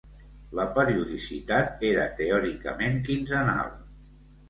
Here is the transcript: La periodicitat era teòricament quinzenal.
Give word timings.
La 0.59 0.65
periodicitat 0.77 1.85
era 1.91 2.09
teòricament 2.23 3.01
quinzenal. 3.11 3.75